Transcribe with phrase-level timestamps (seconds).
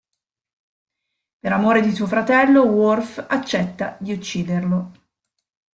[1.37, 4.91] Per amore di suo fratello, Worf accetta di ucciderlo.